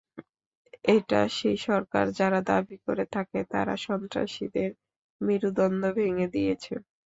[0.89, 4.69] এটা সেই সরকার, যারা দাবি করে থাকে, তারা সন্ত্রাসীদের
[5.21, 6.73] মেরুদণ্ড ভেঙে দিয়েছে।